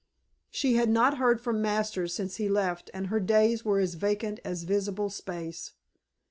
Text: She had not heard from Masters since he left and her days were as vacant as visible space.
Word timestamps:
She 0.49 0.77
had 0.77 0.89
not 0.89 1.19
heard 1.19 1.39
from 1.39 1.61
Masters 1.61 2.11
since 2.15 2.37
he 2.37 2.49
left 2.49 2.89
and 2.91 3.05
her 3.05 3.19
days 3.19 3.63
were 3.63 3.79
as 3.79 3.93
vacant 3.93 4.39
as 4.43 4.63
visible 4.63 5.11
space. 5.11 5.73